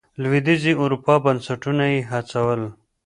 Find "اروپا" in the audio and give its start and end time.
0.83-1.15